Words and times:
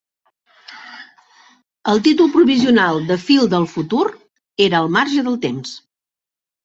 El 1.93 2.01
títol 2.07 2.31
provisional 2.37 2.97
de 3.11 3.19
"Phil 3.27 3.53
del 3.55 3.69
futur" 3.75 4.07
era 4.69 4.81
"Al 4.83 4.93
marge 4.97 5.27
del 5.29 5.41
temps" 5.49 5.77